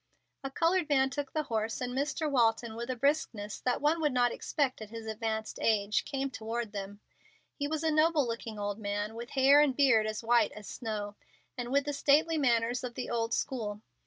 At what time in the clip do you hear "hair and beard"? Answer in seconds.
9.29-10.07